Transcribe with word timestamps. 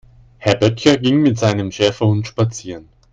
Herr 0.39 0.55
Böttcher 0.55 0.97
ging 0.97 1.21
mit 1.21 1.37
seinem 1.37 1.71
Schäferhund 1.71 2.25
spazieren. 2.25 2.89